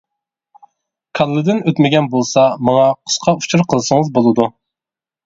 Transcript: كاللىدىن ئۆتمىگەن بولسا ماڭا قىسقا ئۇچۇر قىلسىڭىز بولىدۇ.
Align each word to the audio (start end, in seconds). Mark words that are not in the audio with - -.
كاللىدىن 1.19 1.59
ئۆتمىگەن 1.71 2.07
بولسا 2.13 2.45
ماڭا 2.71 2.87
قىسقا 3.11 3.35
ئۇچۇر 3.43 3.65
قىلسىڭىز 3.75 4.11
بولىدۇ. 4.17 4.49